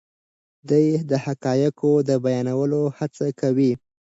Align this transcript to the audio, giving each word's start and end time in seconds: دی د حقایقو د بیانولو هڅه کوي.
دی 0.69 0.87
د 1.09 1.11
حقایقو 1.25 1.91
د 2.07 2.09
بیانولو 2.25 2.81
هڅه 2.97 3.27
کوي. 3.39 3.71